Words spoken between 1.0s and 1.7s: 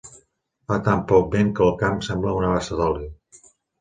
poc vent que